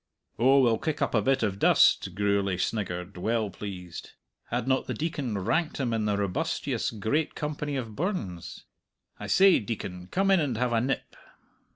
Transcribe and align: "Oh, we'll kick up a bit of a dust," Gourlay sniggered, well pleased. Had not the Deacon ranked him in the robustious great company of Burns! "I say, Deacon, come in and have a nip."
"Oh, 0.39 0.61
we'll 0.61 0.79
kick 0.79 0.99
up 0.99 1.13
a 1.13 1.21
bit 1.21 1.43
of 1.43 1.53
a 1.53 1.57
dust," 1.57 2.15
Gourlay 2.15 2.57
sniggered, 2.57 3.17
well 3.17 3.51
pleased. 3.51 4.13
Had 4.45 4.67
not 4.67 4.87
the 4.87 4.95
Deacon 4.95 5.37
ranked 5.37 5.77
him 5.77 5.93
in 5.93 6.05
the 6.05 6.17
robustious 6.17 6.89
great 6.89 7.35
company 7.35 7.75
of 7.75 7.95
Burns! 7.95 8.65
"I 9.19 9.27
say, 9.27 9.59
Deacon, 9.59 10.07
come 10.07 10.31
in 10.31 10.39
and 10.39 10.57
have 10.57 10.73
a 10.73 10.81
nip." 10.81 11.15